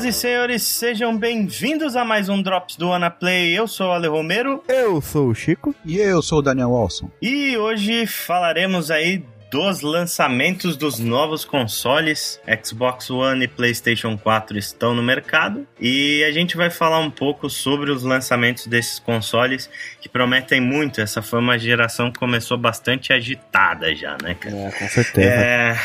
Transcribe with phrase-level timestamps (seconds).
[0.00, 3.52] Senhoras e senhores, sejam bem-vindos a mais um Drops do Anaplay.
[3.52, 4.62] Eu sou o Ale Romero.
[4.66, 5.74] Eu sou o Chico.
[5.84, 7.10] E eu sou o Daniel Wilson.
[7.20, 12.40] E hoje falaremos aí dos lançamentos dos novos consoles.
[12.64, 17.50] Xbox One e PlayStation 4 estão no mercado e a gente vai falar um pouco
[17.50, 19.68] sobre os lançamentos desses consoles
[20.00, 21.00] que prometem muito.
[21.00, 24.56] Essa foi uma geração que começou bastante agitada já, né, cara?
[24.56, 25.28] É, com certeza.
[25.28, 25.76] É...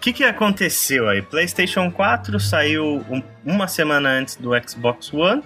[0.00, 1.20] O que, que aconteceu aí?
[1.20, 5.42] PlayStation 4 saiu um, uma semana antes do Xbox One.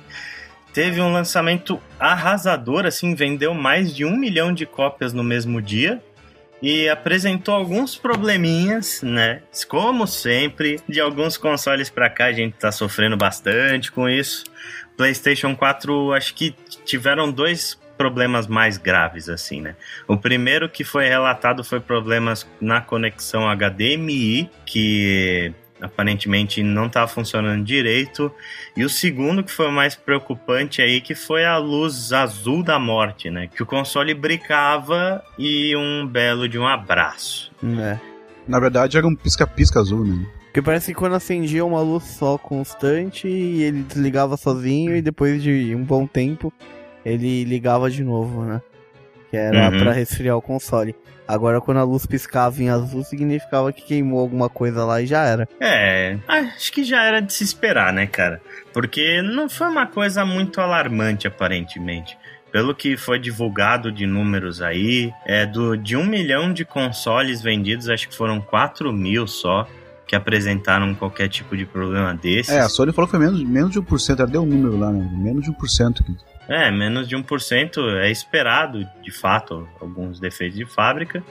[0.73, 6.01] Teve um lançamento arrasador, assim, vendeu mais de um milhão de cópias no mesmo dia
[6.63, 9.43] e apresentou alguns probleminhas, né?
[9.69, 14.45] Como sempre, de alguns consoles para cá a gente tá sofrendo bastante com isso.
[14.97, 19.77] PlayStation 4, acho que tiveram dois problemas mais graves, assim, né?
[20.07, 27.65] O primeiro que foi relatado foi problemas na conexão HDMI, que aparentemente não estava funcionando
[27.65, 28.33] direito.
[28.77, 32.79] E o segundo, que foi o mais preocupante aí, que foi a luz azul da
[32.79, 33.49] morte, né?
[33.49, 37.53] Que o console brincava e um belo de um abraço.
[37.63, 37.99] É.
[38.47, 40.27] Na verdade, era um pisca-pisca azul, né?
[40.47, 45.43] Porque parece que quando acendia uma luz só constante e ele desligava sozinho e depois
[45.43, 46.53] de um bom tempo
[47.05, 48.61] ele ligava de novo, né?
[49.31, 49.79] Que era Uhum.
[49.81, 50.95] pra resfriar o console.
[51.27, 55.25] Agora quando a luz piscava em azul significava que queimou alguma coisa lá e já
[55.25, 55.49] era.
[55.59, 58.41] É, acho que já era de se esperar, né, cara?
[58.75, 62.17] Porque não foi uma coisa muito alarmante, aparentemente.
[62.53, 67.89] Pelo que foi divulgado de números aí, é do, de um milhão de consoles vendidos,
[67.89, 69.67] acho que foram 4 mil só
[70.07, 72.53] que apresentaram qualquer tipo de problema desses.
[72.53, 74.93] É, a Sony falou que foi menos, menos de 1%, ela deu um número lá,
[74.93, 75.09] né?
[75.15, 76.01] Menos de 1%.
[76.03, 76.15] aqui.
[76.49, 81.23] É, menos de 1% é esperado, de fato, alguns defeitos de fábrica.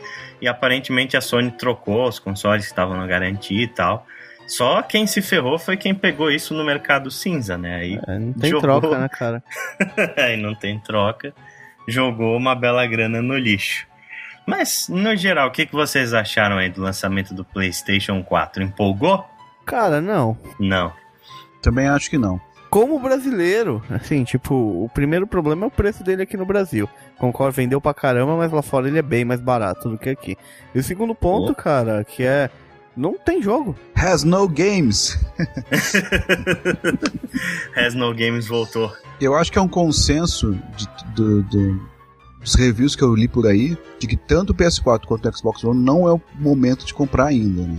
[0.41, 4.05] E aparentemente a Sony trocou os consoles que estavam na garantia e tal.
[4.47, 7.75] Só quem se ferrou foi quem pegou isso no mercado cinza, né?
[7.75, 8.81] Aí, É, não tem Jogou.
[8.81, 9.43] troca, né, cara?
[10.17, 11.33] aí não tem troca.
[11.87, 13.85] Jogou uma bela grana no lixo.
[14.45, 18.63] Mas, no geral, o que, que vocês acharam aí do lançamento do PlayStation 4?
[18.63, 19.25] Empolgou?
[19.65, 20.37] Cara, não.
[20.59, 20.91] Não.
[21.61, 22.41] Também acho que não.
[22.73, 26.89] Como brasileiro, assim, tipo, o primeiro problema é o preço dele aqui no Brasil.
[27.19, 30.35] Concordo, vendeu pra caramba, mas lá fora ele é bem mais barato do que aqui.
[30.73, 31.55] E o segundo ponto, Oh.
[31.55, 32.49] cara, que é.
[32.97, 33.75] Não tem jogo.
[33.95, 35.17] Has no games.
[37.75, 38.91] Has No Games voltou.
[39.19, 41.81] Eu acho que é um consenso de, do- do-
[42.39, 45.63] dos reviews que eu li por aí de que tanto o PS4 quanto o Xbox
[45.63, 47.77] One não é o momento de comprar ainda, né?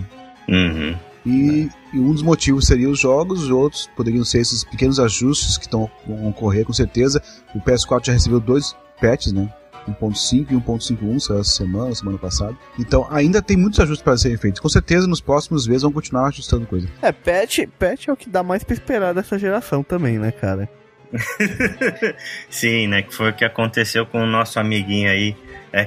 [0.49, 0.97] Uhum.
[1.27, 5.65] E, e um dos motivos seria os jogos, outros poderiam ser esses pequenos ajustes que
[5.65, 7.23] estão vão ocorrer com certeza.
[7.55, 9.51] O PS4 já recebeu dois patches, né?
[9.89, 12.57] 1.5 e 1.51 saiu essa semana, semana passada.
[12.79, 14.61] Então ainda tem muitos ajustes para serem feitos.
[14.61, 16.89] Com certeza nos próximos meses vão continuar ajustando coisa.
[17.03, 20.69] É, patch, patch é o que dá mais pra esperar dessa geração também, né, cara?
[22.51, 23.03] Sim, né?
[23.03, 25.37] Que foi o que aconteceu com o nosso amiguinho aí,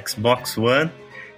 [0.06, 0.90] Xbox One.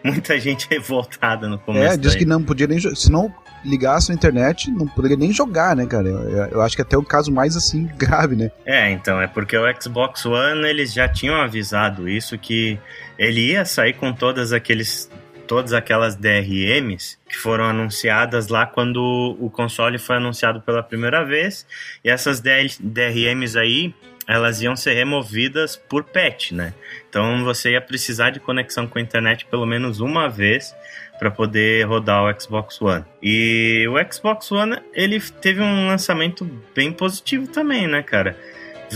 [0.04, 1.94] Muita gente revoltada no começo.
[1.94, 2.20] É, diz daí.
[2.20, 3.34] que não podia nem se não
[3.64, 6.08] ligasse na internet, não poderia nem jogar, né, cara?
[6.08, 8.52] Eu, eu acho que até o caso mais assim grave, né?
[8.66, 12.80] É, então, é porque o Xbox One eles já tinham avisado isso que
[13.18, 15.10] ele ia sair com todas aqueles
[15.50, 21.66] todas aquelas DRMs que foram anunciadas lá quando o console foi anunciado pela primeira vez.
[22.06, 23.92] E essas DRMs aí,
[24.28, 26.76] elas iam ser removidas por patch, né?
[27.10, 30.76] Então você ia precisar de conexão com a internet pelo menos uma vez
[31.20, 33.04] para poder rodar o Xbox One.
[33.22, 38.38] E o Xbox One, ele teve um lançamento bem positivo também, né, cara?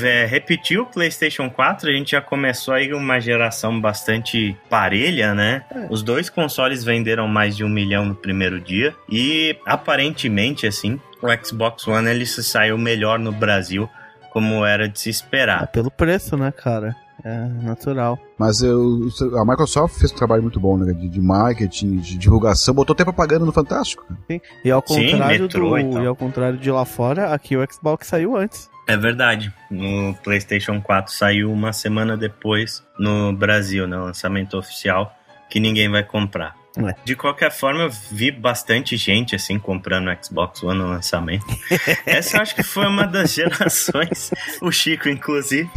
[0.01, 5.63] É, repetiu o PlayStation 4, a gente já começou aí uma geração bastante parelha, né?
[5.89, 11.27] Os dois consoles venderam mais de um milhão no primeiro dia e aparentemente, assim, o
[11.45, 13.87] Xbox One ele se saiu melhor no Brasil,
[14.31, 15.67] como era de se É esperar.
[15.67, 16.95] pelo preço, né, cara?
[17.25, 18.19] É natural.
[18.37, 19.07] Mas eu,
[19.39, 20.91] a Microsoft fez um trabalho muito bom, né?
[20.91, 24.03] De, de marketing, de divulgação, botou até propaganda no Fantástico.
[24.05, 24.19] cara.
[24.29, 24.41] Sim.
[24.65, 25.79] E ao Sim, contrário metrô do.
[25.79, 26.03] e tal.
[26.03, 28.69] E ao contrário de lá fora, aqui o Xbox saiu antes.
[28.87, 29.53] É verdade.
[29.71, 33.95] No PlayStation 4 saiu uma semana depois no Brasil, né?
[33.95, 35.13] Lançamento oficial,
[35.49, 36.55] que ninguém vai comprar.
[36.75, 36.95] É.
[37.05, 41.45] De qualquer forma, eu vi bastante gente assim comprando o Xbox One no lançamento.
[42.05, 45.69] Essa eu acho que foi uma das gerações, o Chico, inclusive.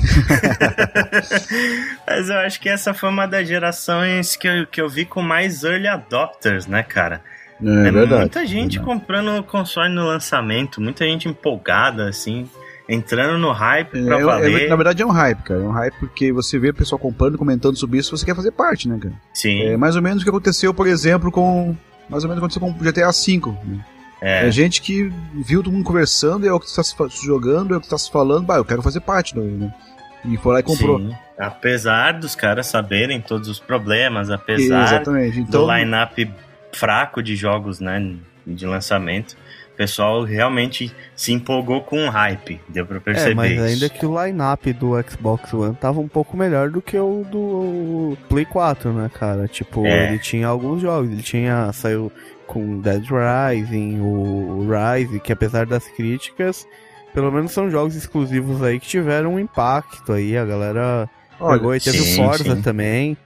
[2.06, 5.20] Mas eu acho que essa foi uma das gerações que eu, que eu vi com
[5.20, 7.22] mais early adopters, né, cara?
[7.62, 8.20] É, verdade.
[8.20, 8.80] Muita gente verdade.
[8.80, 12.48] comprando o console no lançamento, muita gente empolgada, assim,
[12.88, 14.62] entrando no hype pra É, valer.
[14.62, 15.60] é, na verdade é um hype, cara.
[15.60, 18.52] É um hype porque você vê o pessoal comprando, comentando sobre isso, você quer fazer
[18.52, 19.14] parte, né, cara?
[19.34, 19.62] Sim.
[19.62, 21.74] É mais ou menos o que aconteceu, por exemplo, com.
[22.08, 23.52] Mais ou menos aconteceu com o GTA V.
[23.64, 23.84] Né?
[24.20, 24.46] É.
[24.46, 24.50] é.
[24.50, 26.94] gente que viu todo mundo conversando, é o que está se
[27.24, 29.72] jogando, é o que está se falando, bah, eu quero fazer parte, né?
[30.24, 30.98] E foi lá e comprou.
[30.98, 31.14] Sim.
[31.38, 35.02] Apesar dos caras saberem todos os problemas, apesar
[35.36, 35.66] então...
[35.66, 36.30] do line-up
[36.72, 38.16] fraco de jogos, né,
[38.46, 39.36] de lançamento,
[39.76, 43.32] o pessoal realmente se empolgou com o hype, deu pra perceber.
[43.32, 43.62] É, mas isso.
[43.62, 48.16] ainda que o line-up do Xbox One tava um pouco melhor do que o do
[48.26, 49.46] Play 4, né, cara?
[49.46, 50.08] Tipo, é.
[50.08, 51.70] ele tinha alguns jogos, ele tinha.
[51.74, 52.10] saiu
[52.46, 56.66] com Dead Rising, o Rise, que apesar das críticas,
[57.12, 61.74] pelo menos são jogos exclusivos aí que tiveram um impacto aí, a galera Olha, pegou
[61.74, 62.62] e teve sim, o Forza sim.
[62.62, 63.16] também.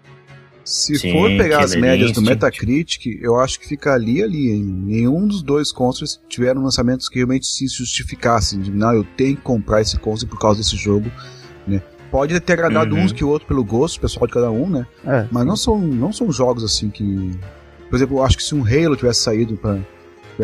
[0.65, 4.51] Se Sim, for pegar as médias do Metacritic, eu acho que fica ali ali.
[4.51, 4.65] Hein?
[4.65, 8.61] Nenhum dos dois consoles tiveram lançamentos que realmente se justificassem.
[8.61, 11.11] De, não, eu tenho que comprar esse console por causa desse jogo.
[11.67, 11.83] Né?
[12.11, 13.05] Pode ter agradado uhum.
[13.05, 14.87] uns que o outro pelo gosto pessoal de cada um, né?
[15.05, 15.27] É.
[15.31, 17.31] Mas não são, não são jogos assim que.
[17.89, 19.79] Por exemplo, eu acho que se um Halo tivesse saído para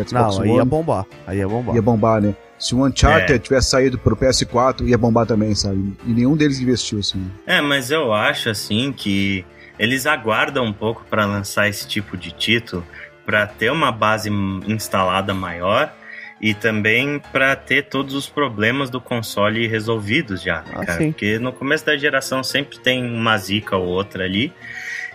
[0.05, 1.05] Xbox não, aí One, ia bombar.
[1.25, 1.75] Aí ia bombar.
[1.75, 2.35] Ia bombar, né?
[2.59, 3.39] Se o Uncharted é.
[3.39, 5.93] tivesse saído pro PS4, ia bombar também, sabe?
[6.05, 7.23] E nenhum deles investiu, assim.
[7.45, 9.45] É, mas eu acho, assim, que
[9.79, 12.85] eles aguardam um pouco para lançar esse tipo de título,
[13.25, 14.29] para ter uma base
[14.65, 15.93] instalada maior
[16.39, 20.97] e também para ter todos os problemas do console resolvidos já, né, ah, cara?
[20.99, 21.11] Sim.
[21.11, 24.53] Porque no começo da geração sempre tem uma zica ou outra ali.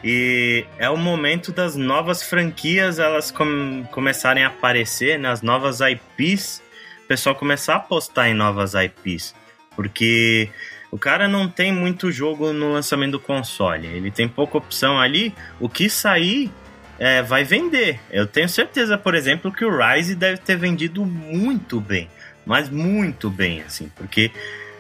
[0.05, 5.31] E é o momento das novas franquias elas com começarem a aparecer, né?
[5.31, 6.61] as novas IPs,
[7.05, 9.33] o pessoal começar a apostar em novas IPs.
[9.77, 10.51] Porque
[10.93, 13.87] o cara não tem muito jogo no lançamento do console.
[13.87, 15.35] Ele tem pouca opção ali.
[15.59, 16.51] O que sair
[16.99, 17.99] é, vai vender.
[18.11, 22.11] Eu tenho certeza, por exemplo, que o Rise deve ter vendido muito bem.
[22.45, 23.91] Mas muito bem, assim.
[23.97, 24.31] Porque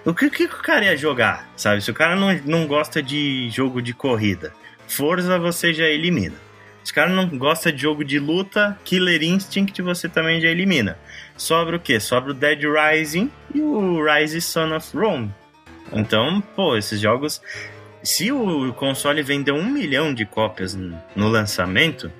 [0.04, 1.50] o que, que o cara ia jogar?
[1.56, 1.80] Sabe?
[1.80, 4.52] Se o cara não, não gosta de jogo de corrida,
[4.86, 6.36] Forza você já elimina.
[6.84, 10.98] Se o cara não gosta de jogo de luta, Killer Instinct você também já elimina.
[11.38, 11.98] Sobra o que?
[11.98, 15.32] Sobra o Dead Rising e o Rise Son of Rome.
[15.92, 17.40] Então, pô, esses jogos.
[18.02, 22.10] Se o console vendeu um milhão de cópias no lançamento,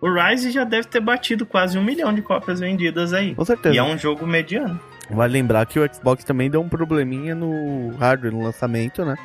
[0.00, 3.34] o Rise já deve ter batido quase um milhão de cópias vendidas aí.
[3.34, 3.74] Com certeza.
[3.74, 4.78] E é um jogo mediano.
[5.10, 9.16] Vale lembrar que o Xbox também deu um probleminha no hardware no lançamento, né?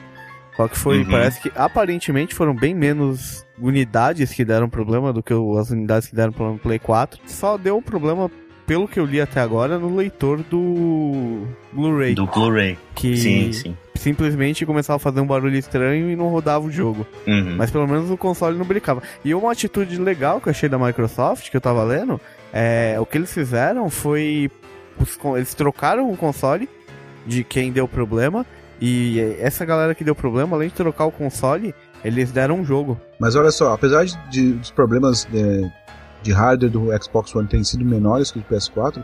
[0.56, 1.12] Só que foi, uhum.
[1.12, 6.16] parece que aparentemente foram bem menos unidades que deram problema do que as unidades que
[6.16, 7.20] deram problema no Play 4.
[7.26, 8.32] Só deu um problema
[8.66, 12.16] pelo que eu li até agora, no leitor do Blu-ray.
[12.16, 12.78] Do Blu-ray.
[12.96, 13.78] Que sim, sim.
[14.06, 17.08] Simplesmente começava a fazer um barulho estranho e não rodava o jogo.
[17.26, 17.56] Uhum.
[17.58, 19.02] Mas pelo menos o console não brincava.
[19.24, 22.22] E uma atitude legal que eu achei da Microsoft, que eu tava lendo,
[22.54, 24.52] é o que eles fizeram foi.
[25.36, 26.70] Eles trocaram o console
[27.26, 28.46] de quem deu problema.
[28.80, 31.74] E essa galera que deu problema, além de trocar o console,
[32.04, 33.00] eles deram um jogo.
[33.20, 35.28] Mas olha só, apesar de, dos problemas.
[35.34, 35.86] É
[36.26, 39.04] de hardware do Xbox One têm sido menores que o do PS4,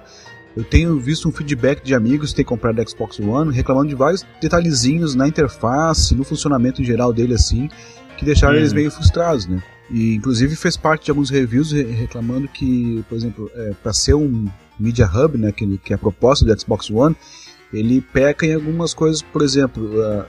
[0.56, 4.26] eu tenho visto um feedback de amigos que têm comprado Xbox One reclamando de vários
[4.42, 7.70] detalhezinhos na interface, no funcionamento em geral dele assim,
[8.18, 8.76] que deixaram eles uhum.
[8.76, 9.62] meio frustrados, né?
[9.90, 14.48] E inclusive fez parte de alguns reviews reclamando que, por exemplo, é, para ser um
[14.80, 17.16] Media Hub, né, que, que é a proposta do Xbox One,
[17.74, 20.26] ele peca em algumas coisas, por exemplo, uh,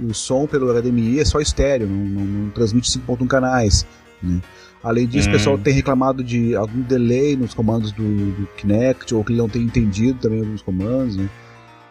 [0.00, 3.86] o, o, som pelo HDMI é só estéreo, não, não, não transmite 5.1 canais,
[4.22, 4.40] né?
[4.82, 5.30] Além disso, hum.
[5.30, 5.60] o pessoal hum.
[5.62, 9.62] tem reclamado de algum delay nos comandos do, do, Kinect, ou que ele não tem
[9.62, 11.28] entendido também alguns comandos, né?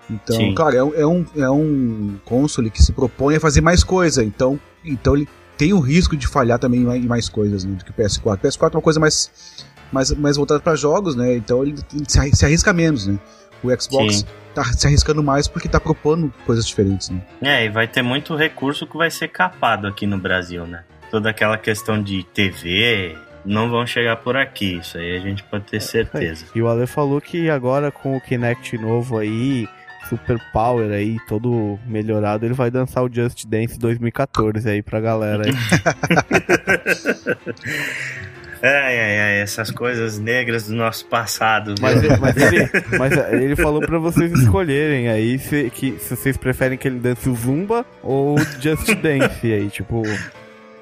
[0.09, 0.55] Então, Sim.
[0.55, 4.59] claro, é, é, um, é um console que se propõe a fazer mais coisa, então,
[4.83, 7.93] então ele tem o risco de falhar também em mais coisas né, do que o
[7.93, 8.33] PS4.
[8.33, 11.35] O PS4 é uma coisa mais, mais, mais voltada para jogos, né?
[11.35, 11.75] Então ele
[12.07, 13.19] se arrisca menos, né?
[13.61, 14.25] O Xbox Sim.
[14.55, 17.21] tá se arriscando mais porque tá propondo coisas diferentes, né?
[17.41, 20.85] É, e vai ter muito recurso que vai ser capado aqui no Brasil, né?
[21.09, 24.77] Toda aquela questão de TV não vão chegar por aqui.
[24.77, 26.45] Isso aí a gente pode ter é, certeza.
[26.45, 26.57] É.
[26.57, 29.67] E o Ale falou que agora com o Kinect novo aí,
[30.07, 35.43] Super Power aí, todo melhorado, ele vai dançar o Just Dance 2014 aí pra galera
[35.45, 35.53] aí.
[38.61, 41.75] Ai, ai, ai, essas coisas negras do nosso passado.
[41.79, 46.35] Mas, ele, mas, ele, mas ele falou pra vocês escolherem aí se, que, se vocês
[46.35, 50.03] preferem que ele dance o Zumba ou Just Dance aí, tipo.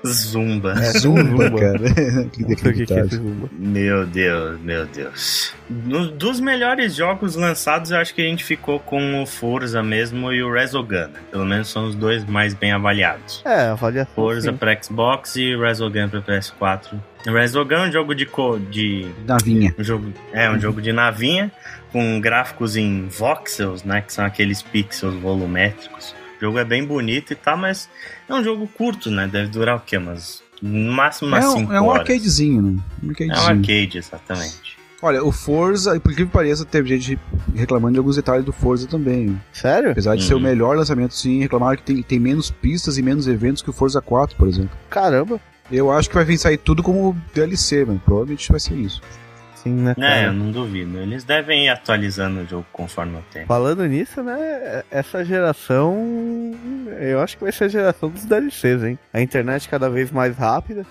[0.07, 0.73] Zumba.
[0.87, 1.79] É, Zumba, cara.
[2.31, 3.49] que Zumba.
[3.53, 5.53] Meu Deus, meu Deus.
[5.69, 10.31] No, dos melhores jogos lançados, eu acho que a gente ficou com o Forza mesmo
[10.31, 11.09] e o Resogun.
[11.31, 13.41] Pelo menos são os dois mais bem avaliados.
[13.45, 14.13] É, avaliação.
[14.15, 14.57] Forza sim.
[14.57, 16.99] pra Xbox e Resogun pra PS4.
[17.25, 19.73] Resogun é um jogo de co de navinha.
[19.77, 21.51] Um jogo, é um jogo de navinha
[21.91, 26.15] com gráficos em voxels, né, que são aqueles pixels volumétricos.
[26.37, 27.89] O jogo é bem bonito e tá, mas
[28.27, 29.27] é um jogo curto, né?
[29.27, 29.97] Deve durar o quê?
[29.97, 32.79] Mas no máximo umas 5 é um, é um arcadezinho, né?
[33.03, 33.37] Um arcadezinho.
[33.37, 34.77] É um arcade, exatamente.
[35.01, 37.19] Olha, o Forza, por que pareça, teve gente
[37.53, 39.39] reclamando de alguns detalhes do Forza também.
[39.53, 39.91] Sério?
[39.91, 40.27] Apesar de uhum.
[40.27, 40.43] ser o uhum.
[40.43, 44.01] melhor lançamento, sim, reclamaram que tem, tem menos pistas e menos eventos que o Forza
[44.01, 44.75] 4, por exemplo.
[44.89, 45.39] Caramba!
[45.71, 48.01] Eu acho que vai vir sair tudo como DLC, mano.
[48.03, 49.01] Provavelmente vai ser isso.
[49.67, 49.91] Sim, né?
[49.91, 50.15] É, cara?
[50.15, 50.97] É, eu não duvido.
[50.97, 53.47] Eles devem ir atualizando o jogo conforme o tempo.
[53.47, 54.83] Falando nisso, né?
[54.89, 56.55] Essa geração.
[56.99, 58.99] Eu acho que vai ser a geração dos DLCs, hein?
[59.13, 60.85] A internet cada vez mais rápida.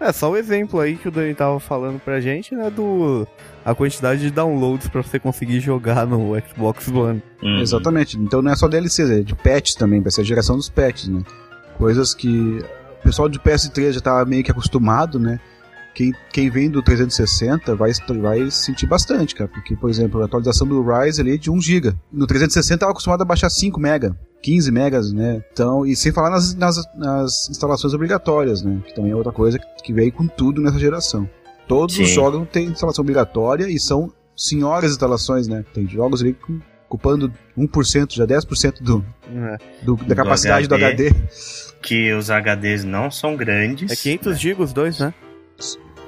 [0.00, 2.70] É só o um exemplo aí que o Dani tava falando pra gente, né?
[2.70, 3.26] Do.
[3.64, 7.22] A quantidade de downloads pra você conseguir jogar no Xbox One.
[7.42, 7.60] Uhum.
[7.60, 8.16] Exatamente.
[8.16, 11.08] Então não é só DLCs, é de patches também, vai ser a geração dos patches,
[11.08, 11.22] né?
[11.76, 12.60] Coisas que
[13.00, 15.40] o pessoal de PS3 já tá meio que acostumado, né?
[15.98, 17.90] Quem, quem vem do 360 vai,
[18.20, 19.50] vai sentir bastante, cara.
[19.52, 21.92] Porque, por exemplo, a atualização do Rise ali é de 1 GB.
[22.12, 24.14] No 360 tava acostumado a baixar 5 MB.
[24.40, 25.42] 15 megas, né?
[25.52, 28.80] Então, e sem falar nas, nas, nas, instalações obrigatórias, né?
[28.86, 31.28] Que também é outra coisa que veio com tudo nessa geração.
[31.66, 32.04] Todos Sim.
[32.04, 35.64] os jogos têm instalação obrigatória e são senhoras instalações, né?
[35.74, 39.56] Tem jogos ali com, ocupando 1%, já 10% do, é.
[39.82, 41.28] do, da capacidade do HD, do HD.
[41.82, 43.90] Que os HDs não são grandes.
[43.90, 44.38] É 500 né?
[44.38, 45.12] GB os dois, né?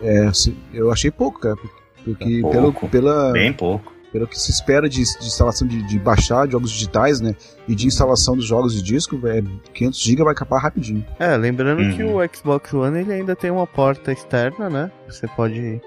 [0.02, 0.30] É,
[0.72, 1.56] eu achei pouco, cara.
[2.04, 3.32] Porque é pouco, pelo, pela.
[3.32, 7.34] Bem pouco pelo que se espera de, de instalação de, de, baixar jogos digitais, né?
[7.68, 9.42] E de instalação dos jogos de disco, é,
[9.72, 11.04] 500 GB vai capar rapidinho.
[11.18, 11.96] É, lembrando uhum.
[11.96, 14.90] que o Xbox One ele ainda tem uma porta externa, né?
[15.08, 15.80] Você pode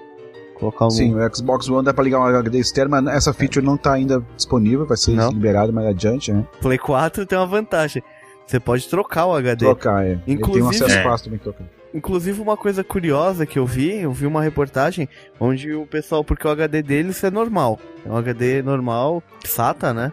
[0.54, 0.90] colocar um.
[0.90, 3.68] Sim, o Xbox One dá pra ligar um HD externo, mas essa feature é.
[3.68, 5.30] não tá ainda disponível, vai ser não.
[5.30, 6.46] liberado mais adiante, né?
[6.60, 8.02] Play 4 tem uma vantagem.
[8.46, 9.64] Você pode trocar o HD.
[9.64, 10.18] Trocar, é.
[10.26, 11.02] Inclusive, Ele tem um acesso é.
[11.02, 11.64] fácil também trocar.
[11.94, 15.08] Inclusive, uma coisa curiosa que eu vi, eu vi uma reportagem
[15.38, 17.78] onde o pessoal, porque o HD deles é normal.
[18.04, 20.12] É um HD normal, SATA, né?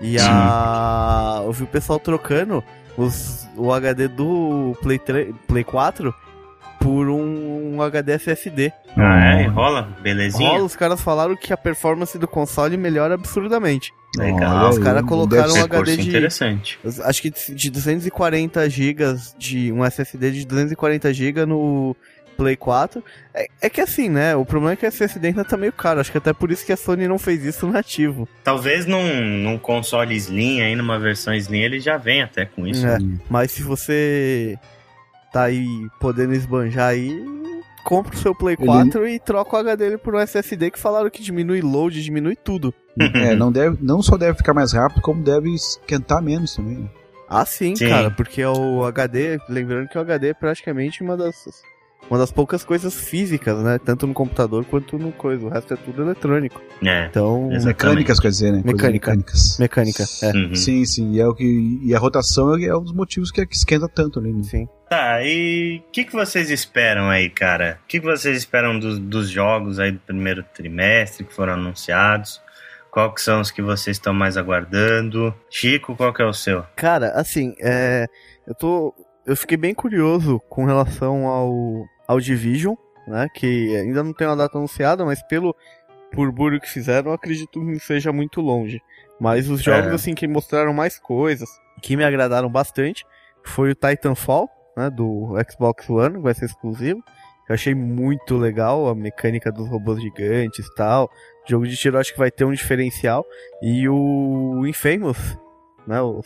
[0.00, 1.42] E a.
[1.44, 2.64] Eu vi o pessoal trocando
[2.96, 6.14] os, o HD do Play, 3, Play 4
[6.80, 7.19] por um,
[7.80, 8.72] um HD SSD.
[8.96, 9.46] Ah, é?
[9.46, 9.88] Rola?
[10.02, 10.50] Belezinha?
[10.50, 13.92] Rola, os caras falaram que a performance do console melhora absurdamente.
[14.16, 14.70] Legal.
[14.70, 16.08] Os caras colocaram um HD de.
[16.08, 16.78] Interessante.
[17.04, 19.04] Acho que de 240 GB,
[19.38, 21.96] de um SSD de 240 GB no
[22.36, 23.04] Play 4.
[23.34, 24.34] É, é, que assim, né?
[24.34, 26.00] O problema é que o SSD ainda tá meio caro.
[26.00, 28.26] Acho que até por isso que a Sony não fez isso nativo.
[28.42, 32.86] Talvez num, num console Slim, aí numa versão Slim, ele já vem até com isso.
[32.86, 34.58] É, mas se você
[35.32, 35.66] tá aí
[36.00, 37.22] podendo esbanjar aí,
[37.84, 39.14] compra o seu Play 4 Ele...
[39.14, 42.74] e troca o HD dele por um SSD que falaram que diminui load, diminui tudo.
[42.98, 46.90] É, não, deve, não só deve ficar mais rápido, como deve esquentar menos também.
[47.28, 47.88] Ah, sim, sim.
[47.88, 51.46] cara, porque o HD, lembrando que o HD é praticamente uma das
[52.10, 53.78] uma das poucas coisas físicas, né?
[53.78, 55.46] Tanto no computador quanto no coisa.
[55.46, 56.60] O resto é tudo eletrônico.
[56.84, 57.06] É.
[57.06, 57.48] Então.
[57.64, 58.62] Mecânicas, quer dizer, né?
[58.64, 59.12] Mecânica.
[59.12, 59.58] Mecânicas.
[59.60, 60.32] Mecânica, é.
[60.32, 60.54] Uhum.
[60.56, 61.12] Sim, sim.
[61.12, 63.54] E, é o que, e a rotação é, é um dos motivos que, é que
[63.54, 64.42] esquenta tanto ali, né?
[64.42, 64.68] Sim.
[64.88, 67.78] Tá, e o que, que vocês esperam aí, cara?
[67.84, 72.42] O que, que vocês esperam dos, dos jogos aí do primeiro trimestre que foram anunciados?
[72.90, 75.32] Qual que são os que vocês estão mais aguardando?
[75.48, 76.64] Chico, qual que é o seu?
[76.74, 78.08] Cara, assim, é,
[78.48, 78.92] eu tô
[79.26, 81.86] eu fiquei bem curioso com relação ao
[82.18, 82.74] Division,
[83.06, 83.28] né?
[83.34, 85.54] Que ainda não tem uma data anunciada, mas pelo
[86.14, 88.80] burburinho que fizeram, eu acredito que seja muito longe.
[89.20, 89.94] Mas os jogos, é.
[89.94, 91.48] assim, que mostraram mais coisas,
[91.82, 93.04] que me agradaram bastante,
[93.44, 94.90] foi o Titanfall, né?
[94.90, 97.02] Do Xbox One, que vai ser exclusivo.
[97.48, 101.10] Eu achei muito legal a mecânica dos robôs gigantes e tal.
[101.44, 103.26] O jogo de tiro acho que vai ter um diferencial.
[103.60, 105.36] E o Infamous,
[105.86, 106.00] né?
[106.00, 106.22] O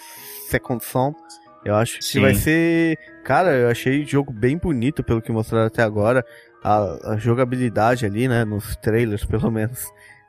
[0.51, 1.15] Second Son
[1.65, 2.21] eu acho que Sim.
[2.21, 2.99] vai ser.
[3.25, 6.25] Cara, eu achei o jogo bem bonito pelo que mostraram até agora.
[6.63, 8.45] A, a jogabilidade ali, né?
[8.45, 9.87] Nos trailers, pelo menos.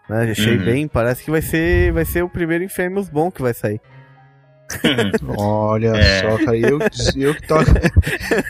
[0.09, 0.31] Né?
[0.31, 0.65] Achei uhum.
[0.65, 0.87] bem.
[0.87, 3.81] Parece que vai ser, vai ser o primeiro Infamous bom que vai sair.
[5.37, 6.21] Olha é.
[6.21, 6.79] só, cara, eu,
[7.15, 7.55] eu que tô.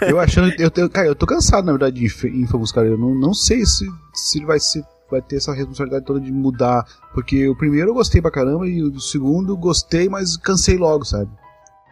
[0.06, 0.54] eu achando.
[0.60, 2.88] Eu, eu, cara, eu tô cansado, na verdade, de Infamous, cara.
[2.88, 6.32] Eu não, não sei se, se ele vai ser vai ter essa responsabilidade toda de
[6.32, 6.86] mudar.
[7.14, 11.30] Porque o primeiro eu gostei pra caramba e o segundo gostei, mas cansei logo, sabe?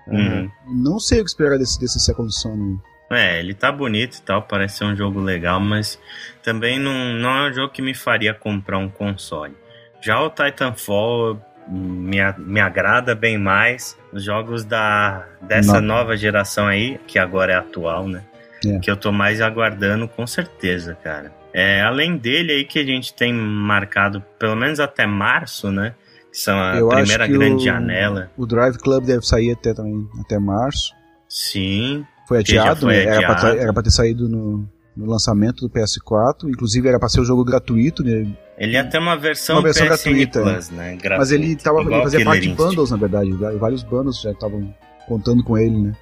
[0.08, 0.50] Uhum.
[0.68, 2.78] Não sei o que esperar desse, desse Second Son.
[3.10, 6.00] É, ele tá bonito e tal, parece ser um jogo legal, mas
[6.42, 9.56] também não, não é um jogo que me faria comprar um console.
[10.02, 13.98] Já o Titanfall me, me agrada bem mais.
[14.12, 15.96] Os jogos da, dessa não.
[15.96, 18.24] nova geração aí, que agora é atual, né?
[18.66, 18.80] É.
[18.80, 21.32] Que eu tô mais aguardando com certeza, cara.
[21.54, 25.94] É, além dele aí que a gente tem marcado, pelo menos até março, né?
[26.34, 28.32] Que são a Eu primeira grande o, janela.
[28.36, 30.92] O Drive Club deve sair até também até março.
[31.30, 32.04] Sim.
[32.28, 33.04] Foi adiado, foi né?
[33.04, 36.50] Era, pra, era pra ter saído no, no lançamento do PS4.
[36.50, 38.28] Inclusive era pra ser um jogo gratuito, né?
[38.58, 40.96] Ele ia ter uma versão, uma versão gratuita, Plus, né?
[40.96, 43.32] Gratuito, Mas ele, tava, ele fazia parte de bundles, na verdade.
[43.60, 44.74] Vários bundles já estavam
[45.08, 45.94] contando com ele, né?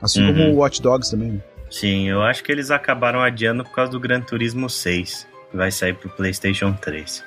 [0.00, 0.32] Assim uhum.
[0.32, 1.32] como o Watch Dogs também.
[1.32, 1.40] Né?
[1.68, 5.70] Sim, eu acho que eles acabaram adiando por causa do Gran Turismo 6, que vai
[5.72, 7.24] sair pro PlayStation 3.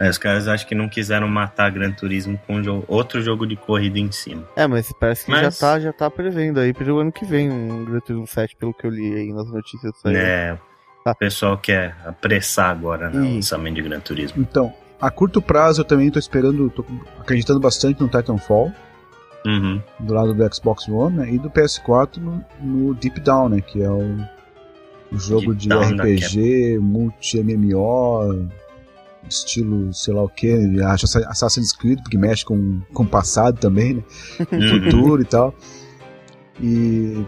[0.00, 3.56] É, os caras acho que não quiseram matar Gran Turismo com jogo, outro jogo de
[3.56, 4.46] corrida em cima.
[4.56, 5.42] É, mas parece que mas...
[5.42, 8.74] já tá, já tá prevendo aí pro ano que vem um Gran Turismo 7, pelo
[8.74, 9.94] que eu li aí nas notícias.
[10.04, 10.16] Aí.
[10.16, 10.58] É,
[11.04, 11.12] tá.
[11.12, 14.42] o pessoal quer apressar agora né, o lançamento de Gran Turismo.
[14.42, 16.84] Então, a curto prazo eu também tô esperando, tô
[17.20, 18.72] acreditando bastante no Titanfall.
[19.46, 19.80] Uhum.
[20.00, 23.60] Do lado do Xbox One né, e do PS4 no, no Deep Down, né?
[23.60, 24.16] Que é o,
[25.12, 28.48] o jogo Deep de RPG, multi-MMO,
[29.28, 33.94] estilo, sei lá o que, acho Assassin's Creed, porque mexe com, com o passado também,
[33.94, 34.02] né?
[34.48, 35.54] Futuro e tal.
[36.60, 37.24] E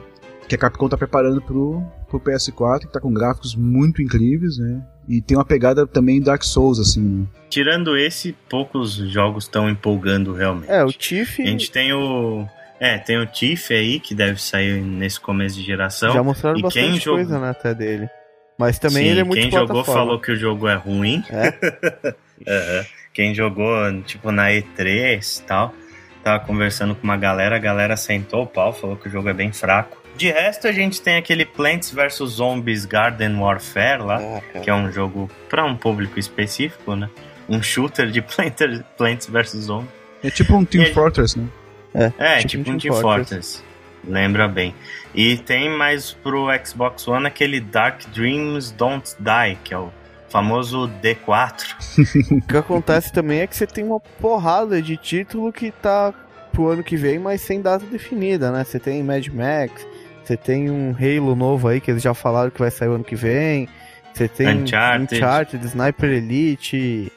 [0.48, 4.82] que a Capcom tá preparando pro, pro PS4, que tá com gráficos muito incríveis, né?
[5.08, 7.00] E tem uma pegada também Dark Souls, assim.
[7.00, 7.26] Né?
[7.48, 10.70] Tirando esse, poucos jogos estão empolgando realmente.
[10.70, 11.42] É, o Tiff.
[11.42, 12.46] A gente tem o.
[12.78, 16.12] É, tem o Tiff aí, que deve sair nesse começo de geração.
[16.12, 18.08] Já mostraram e bastante quem coisa, né, até dele.
[18.58, 21.22] Mas também Sim, ele é muito Quem jogou falou que o jogo é ruim.
[21.30, 22.08] É?
[22.80, 22.84] uhum.
[23.12, 25.74] Quem jogou, tipo, na E3 e tal,
[26.22, 29.32] tava conversando com uma galera, a galera sentou o pau, falou que o jogo é
[29.32, 30.02] bem fraco.
[30.16, 34.74] De resto, a gente tem aquele Plants vs Zombies Garden Warfare lá, ah, que é
[34.74, 37.10] um jogo para um público específico, né?
[37.48, 39.90] Um shooter de Plants, Plants vs Zombies.
[40.22, 41.46] É tipo um Team Fortress, né?
[41.94, 43.58] É, é tipo, tipo um Team, Team Fortress.
[43.58, 43.65] Fortress.
[44.06, 44.74] Lembra bem.
[45.14, 49.90] E tem mais pro Xbox One aquele Dark Dreams Don't Die, que é o
[50.28, 52.40] famoso D4.
[52.42, 56.12] o que acontece também é que você tem uma porrada de título que tá
[56.52, 58.64] pro ano que vem, mas sem data definida, né?
[58.64, 59.86] Você tem Mad Max,
[60.24, 63.04] você tem um Halo novo aí que eles já falaram que vai sair o ano
[63.04, 63.68] que vem.
[64.12, 65.14] Você tem Uncharted.
[65.14, 67.12] Uncharted, Sniper Elite.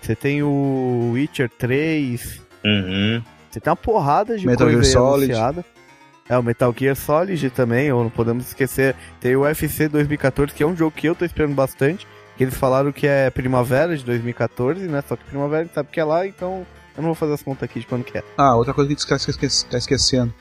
[0.00, 2.40] Você tem o Witcher 3.
[2.64, 3.22] Uhum.
[3.50, 5.32] Você tem uma porrada de Metal coisa Gear Solid.
[5.32, 5.64] anunciada.
[6.30, 8.94] É, o Metal Gear Solid também, ou não podemos esquecer.
[9.20, 12.06] Tem o UFC 2014, que é um jogo que eu tô esperando bastante.
[12.36, 15.02] Que eles falaram que é primavera de 2014, né?
[15.08, 16.64] Só que primavera a gente sabe que é lá, então
[16.96, 18.22] eu não vou fazer as contas aqui de quando que é.
[18.38, 20.32] Ah, outra coisa que a gente está esquecendo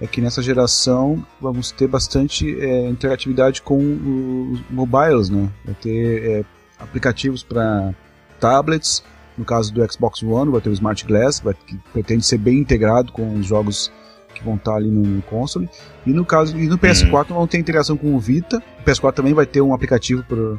[0.00, 5.48] é que nessa geração vamos ter bastante é, interatividade com os mobiles, né?
[5.64, 6.44] Vai ter é,
[6.76, 7.94] aplicativos para
[8.40, 9.00] tablets,
[9.38, 12.58] no caso do Xbox One vai ter o Smart Glass, vai, que pretende ser bem
[12.58, 13.92] integrado com os jogos
[14.36, 15.68] que vão estar ali no console.
[16.06, 17.36] E no caso e no PS4 uhum.
[17.36, 18.62] vão ter integração com o Vita.
[18.80, 20.58] O PS4 também vai ter um aplicativo para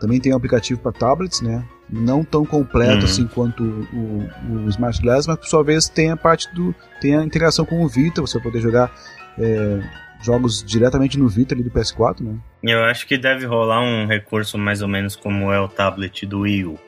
[0.00, 1.64] também tem um aplicativo para tablets, né?
[1.88, 3.04] Não tão completo uhum.
[3.04, 7.16] assim quanto o, o, Smart Glass, mas por sua vez tem a parte do tem
[7.16, 8.92] a integração com o Vita, você vai poder jogar
[9.38, 9.80] é,
[10.22, 12.36] jogos diretamente no Vita ali do PS4, né?
[12.62, 16.40] Eu acho que deve rolar um recurso mais ou menos como é o tablet do
[16.40, 16.78] Wii U.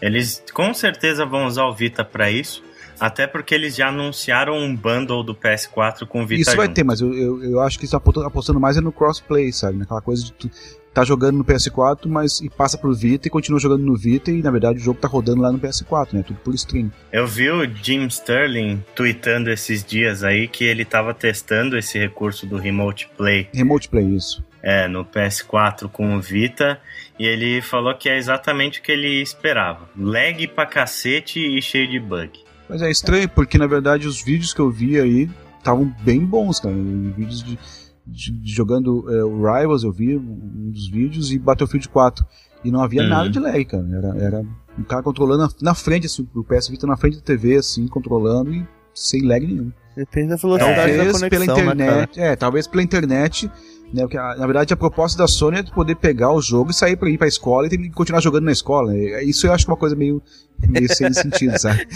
[0.00, 2.62] Eles com certeza vão usar o Vita para isso.
[2.98, 7.00] Até porque eles já anunciaram um bundle do PS4 com Vita Isso vai ter, mas
[7.00, 9.78] eu, eu, eu acho que estão apostando mais é no crossplay, sabe?
[9.78, 10.50] Naquela coisa de tu
[10.94, 14.40] tá jogando no PS4, mas e passa pro Vita e continua jogando no Vita e
[14.40, 16.22] na verdade o jogo tá rodando lá no PS4, né?
[16.24, 16.90] Tudo por stream.
[17.12, 22.46] Eu vi o Jim Sterling tweetando esses dias aí que ele tava testando esse recurso
[22.46, 23.48] do Remote Play.
[23.52, 24.44] Remote Play, isso.
[24.62, 26.80] É, no PS4 com o Vita.
[27.18, 29.88] E ele falou que é exatamente o que ele esperava.
[29.96, 32.43] Lag pra cacete e cheio de bug.
[32.74, 36.58] Mas é estranho, porque na verdade os vídeos que eu vi aí estavam bem bons,
[36.58, 36.74] cara.
[36.74, 37.56] Vídeos de,
[38.04, 42.26] de, de jogando é, o Rivals, eu vi um dos vídeos, e Battlefield 4.
[42.64, 43.08] E não havia uhum.
[43.08, 43.86] nada de lag, cara.
[43.92, 47.54] Era, era um cara controlando na, frente, assim, o PS Vita na frente da TV,
[47.54, 49.70] assim, controlando e sem lag nenhum.
[49.96, 53.50] Depende da velocidade talvez da conexão, pela né, internet, né, é, talvez pela internet
[53.94, 54.02] né?
[54.02, 57.08] Porque, na verdade, a proposta da Sony é poder pegar o jogo e sair para
[57.08, 58.92] ir pra escola e continuar jogando na escola.
[58.92, 59.22] Né?
[59.22, 60.20] Isso eu acho uma coisa meio,
[60.58, 61.86] meio sem sentido, sabe?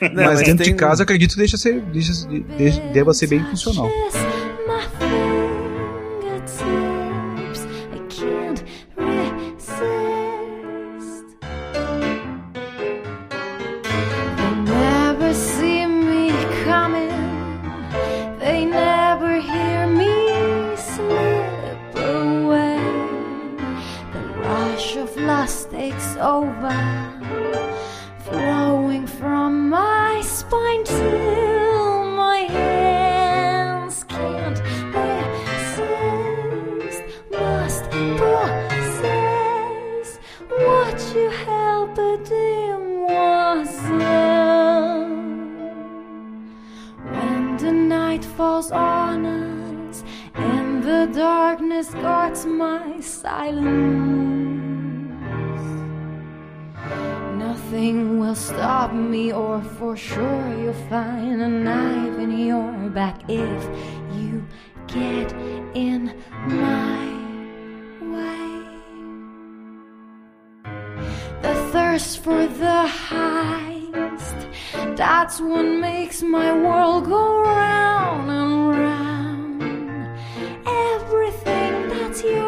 [0.00, 0.72] Não, mas, mas, dentro tem...
[0.72, 2.12] de casa, acredito que deixa ser, deixa,
[2.56, 3.90] deixa, deva ser bem funcional.
[25.26, 27.25] Plastics takes over.
[59.78, 63.64] for sure you'll find a knife in your back if
[64.16, 64.42] you
[64.86, 65.30] get
[65.74, 66.14] in
[66.46, 67.06] my
[68.00, 68.62] way.
[71.42, 74.36] The thirst for the highest,
[74.96, 79.62] that's what makes my world go round and round.
[80.66, 82.45] Everything that's you.